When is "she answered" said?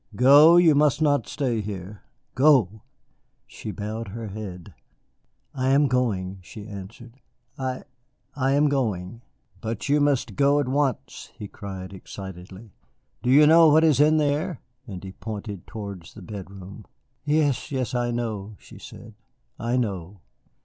6.41-7.19